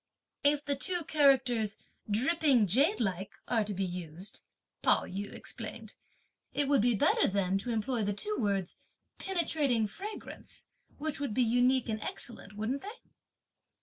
"If 0.43 0.65
two 0.79 1.03
characters 1.03 1.77
like 1.77 2.09
'dripping 2.17 2.65
jadelike' 2.65 3.37
are 3.47 3.63
to 3.63 3.71
be 3.75 3.85
used," 3.85 4.41
Pao 4.81 5.03
yü 5.03 5.31
explained, 5.31 5.93
"it 6.55 6.67
would 6.67 6.81
be 6.81 6.95
better 6.95 7.27
then 7.27 7.59
to 7.59 7.69
employ 7.69 8.03
the 8.03 8.11
two 8.11 8.35
words 8.39 8.77
'Penetrating 9.19 9.85
Fragrance,' 9.85 10.65
which 10.97 11.19
would 11.19 11.35
be 11.35 11.43
unique 11.43 11.87
and 11.87 12.01
excellent, 12.01 12.53
wouldn't 12.53 12.81
they?" 12.81 13.11